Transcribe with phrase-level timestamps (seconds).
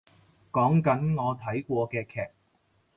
[0.49, 2.21] 講緊我睇過嘅劇